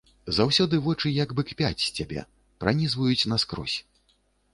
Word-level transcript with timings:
Заўсёды 0.35 0.77
вочы 0.85 1.11
як 1.23 1.35
бы 1.39 1.45
кпяць 1.49 1.83
з 1.83 1.89
цябе, 1.97 2.23
пранізваюць 2.65 3.27
наскрозь. 3.35 3.77